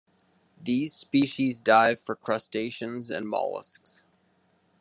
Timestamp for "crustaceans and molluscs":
2.15-4.01